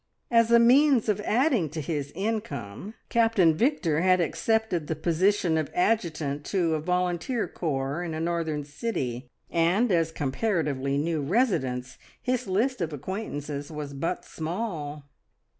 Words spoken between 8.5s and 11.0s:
city, and, as comparatively